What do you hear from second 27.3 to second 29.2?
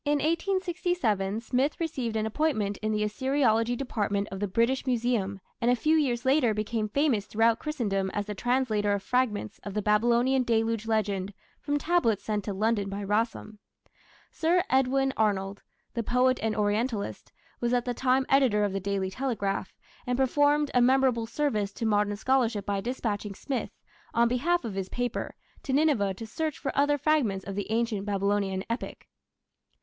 of the Ancient Babylonian epic.